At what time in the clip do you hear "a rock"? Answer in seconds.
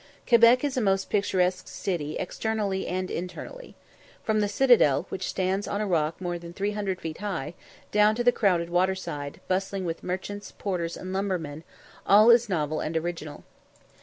5.79-6.19